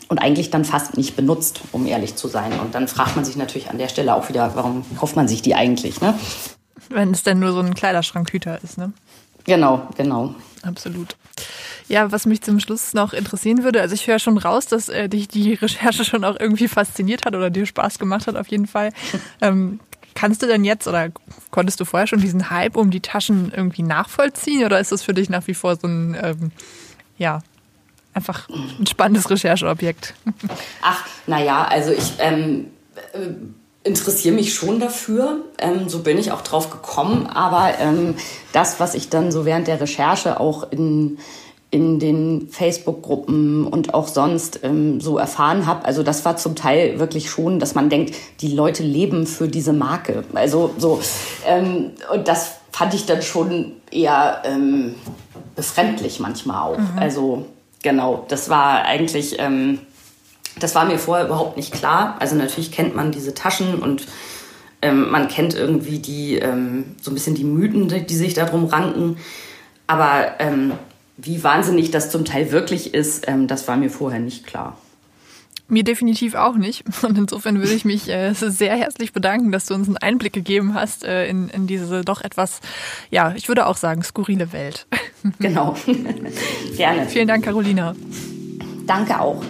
[0.08, 2.60] und eigentlich dann fast nicht benutzt, um ehrlich zu sein.
[2.60, 5.42] Und dann fragt man sich natürlich an der Stelle auch wieder, warum kauft man sich
[5.42, 6.02] die eigentlich?
[6.02, 6.14] Ne?
[6.90, 8.94] Wenn es denn nur so ein Kleiderschrankhüter ist, ne?
[9.46, 10.36] Genau, genau.
[10.64, 11.16] Absolut.
[11.88, 15.08] Ja, was mich zum Schluss noch interessieren würde, also ich höre schon raus, dass äh,
[15.08, 18.68] dich die Recherche schon auch irgendwie fasziniert hat oder dir Spaß gemacht hat auf jeden
[18.68, 18.92] Fall.
[19.42, 19.80] Ähm,
[20.14, 21.10] kannst du denn jetzt oder
[21.52, 25.14] konntest du vorher schon diesen Hype um die Taschen irgendwie nachvollziehen oder ist das für
[25.14, 26.52] dich nach wie vor so ein, ähm,
[27.18, 27.42] ja,
[28.16, 30.16] einfach ein spannendes Rechercheobjekt?
[30.82, 32.68] Ach, naja, also ich ähm,
[33.14, 33.30] äh,
[33.86, 35.42] interessiere mich schon dafür.
[35.60, 37.28] Ähm, so bin ich auch drauf gekommen.
[37.28, 38.16] Aber ähm,
[38.52, 41.20] das, was ich dann so während der Recherche auch in,
[41.72, 47.00] in den Facebook-Gruppen und auch sonst ähm, so erfahren habe, also das war zum Teil
[47.00, 50.24] wirklich schon, dass man denkt, die Leute leben für diese Marke.
[50.34, 51.00] Also so,
[51.46, 54.96] ähm, und das fand ich dann schon eher ähm,
[55.56, 56.78] befremdlich manchmal auch.
[56.78, 56.98] Mhm.
[56.98, 57.46] Also
[57.86, 59.80] genau, das war eigentlich ähm,
[60.60, 62.16] das war mir vorher überhaupt nicht klar.
[62.20, 64.06] Also natürlich kennt man diese Taschen und
[64.82, 68.66] ähm, man kennt irgendwie die ähm, so ein bisschen die Mythen, die, die sich darum
[68.66, 69.18] ranken.
[69.88, 70.74] Aber ähm,
[71.18, 74.78] wie wahnsinnig das zum Teil wirklich ist, ähm, das war mir vorher nicht klar.
[75.68, 76.84] Mir definitiv auch nicht.
[77.04, 80.74] Und insofern würde ich mich äh, sehr herzlich bedanken, dass du uns einen Einblick gegeben
[80.74, 82.62] hast äh, in, in diese doch etwas,
[83.10, 84.88] ja, ich würde auch sagen, skurrile Welt.
[85.40, 85.76] Genau.
[86.78, 87.08] Gerne.
[87.08, 87.96] Vielen Dank, Carolina.
[88.86, 89.42] Danke auch.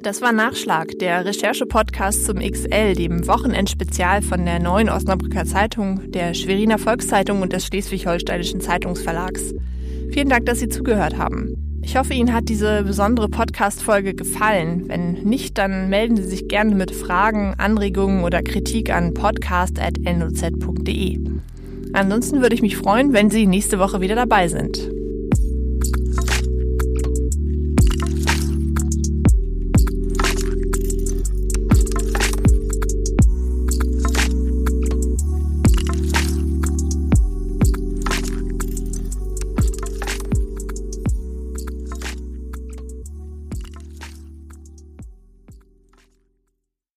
[0.00, 6.32] Das war Nachschlag, der Recherche-Podcast zum XL, dem Wochenendspezial von der Neuen Osnabrücker Zeitung, der
[6.32, 9.52] Schweriner Volkszeitung und des Schleswig-Holsteinischen Zeitungsverlags.
[10.10, 11.71] Vielen Dank, dass Sie zugehört haben.
[11.84, 14.88] Ich hoffe, Ihnen hat diese besondere Podcast-Folge gefallen.
[14.88, 21.20] Wenn nicht, dann melden Sie sich gerne mit Fragen, Anregungen oder Kritik an podcast.noz.de.
[21.92, 24.90] Ansonsten würde ich mich freuen, wenn Sie nächste Woche wieder dabei sind.